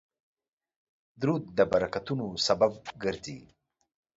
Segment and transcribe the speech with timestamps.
[1.19, 3.39] درود د برکتونو سبب ګرځي